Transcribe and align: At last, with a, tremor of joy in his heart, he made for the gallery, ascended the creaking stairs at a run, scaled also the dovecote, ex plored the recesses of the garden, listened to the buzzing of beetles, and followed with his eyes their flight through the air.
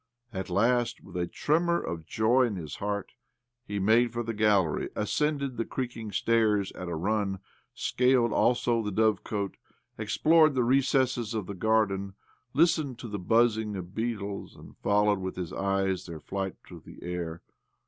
At 0.33 0.49
last, 0.49 1.03
with 1.03 1.15
a, 1.15 1.27
tremor 1.27 1.79
of 1.79 2.07
joy 2.07 2.47
in 2.47 2.55
his 2.55 2.77
heart, 2.77 3.11
he 3.67 3.77
made 3.77 4.11
for 4.11 4.23
the 4.23 4.33
gallery, 4.33 4.89
ascended 4.95 5.57
the 5.57 5.63
creaking 5.63 6.11
stairs 6.11 6.71
at 6.71 6.87
a 6.87 6.95
run, 6.95 7.37
scaled 7.75 8.33
also 8.33 8.81
the 8.81 8.91
dovecote, 8.91 9.57
ex 9.99 10.17
plored 10.17 10.55
the 10.55 10.63
recesses 10.63 11.35
of 11.35 11.45
the 11.45 11.53
garden, 11.53 12.15
listened 12.55 12.97
to 12.97 13.07
the 13.07 13.19
buzzing 13.19 13.75
of 13.75 13.93
beetles, 13.93 14.55
and 14.55 14.75
followed 14.77 15.19
with 15.19 15.35
his 15.35 15.53
eyes 15.53 16.07
their 16.07 16.19
flight 16.19 16.55
through 16.65 16.81
the 16.83 16.97
air. 17.03 17.43